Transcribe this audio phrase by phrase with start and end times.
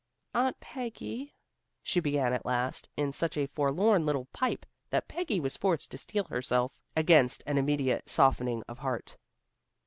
[0.33, 1.31] "Aunt Peggy,"
[1.83, 5.97] she began at last, in such a forlorn little pipe that Peggy was forced to
[5.99, 9.15] steel herself against an immediate softening of heart.